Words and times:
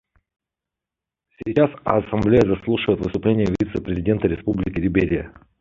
Сейчас 1.45 1.69
Ассамблея 1.83 2.41
заслушает 2.41 2.97
выступление 3.03 3.45
вице-президента 3.61 4.27
Республики 4.27 4.79
Либерия. 4.79 5.31